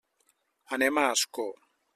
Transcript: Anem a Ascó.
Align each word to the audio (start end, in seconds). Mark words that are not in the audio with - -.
Anem 0.79 1.03
a 1.03 1.05
Ascó. 1.13 1.49